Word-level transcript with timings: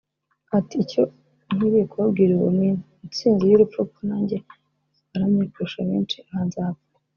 Ati 0.57 0.75
“Icyo 0.83 1.01
nkwiriye 1.53 1.85
kubabwira 1.91 2.31
ubu 2.37 2.49
ni 2.57 2.67
intsinzi 3.05 3.43
y’urupfu 3.45 3.77
kuko 3.87 4.01
nanjye 4.09 4.37
waramye 5.09 5.45
kurusha 5.51 5.79
abenshi 5.83 6.17
aha 6.31 6.41
nzapfa 6.47 6.87